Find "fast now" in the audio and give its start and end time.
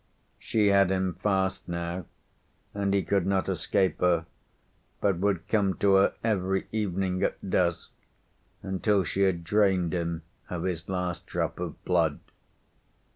1.13-2.07